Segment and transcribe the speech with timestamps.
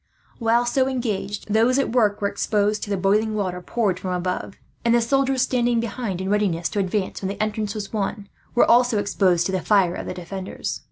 [0.39, 4.55] While so engaged, those at work were exposed to the boiling water poured from above;
[4.83, 8.65] and the soldiers standing behind, in readiness to advance when the entrance was won, were
[8.65, 10.79] also exposed to the fire of the defenders.